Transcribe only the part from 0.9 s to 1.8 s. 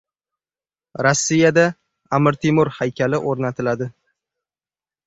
Rossiyada